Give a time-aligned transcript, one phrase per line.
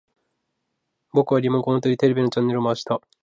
[1.13, 2.99] 僕はリモコンを取り、テレビのチャンネルを回した